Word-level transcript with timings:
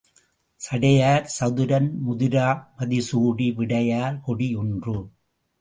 சடையார் 0.61 1.27
சதுரன் 1.35 1.89
முதிரா 2.07 2.47
மதிசூடி 2.77 3.49
விடையார் 3.55 4.19
கொடி 4.25 4.49
ஒன்று! 4.55 4.97